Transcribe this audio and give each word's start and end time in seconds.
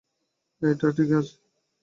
এই 0.61 0.73
টিকা 0.73 0.89
কীসের? 0.97 1.25